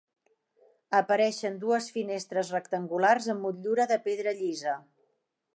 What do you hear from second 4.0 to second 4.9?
pedra llisa.